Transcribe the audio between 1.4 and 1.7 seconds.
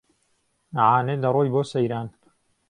بۆ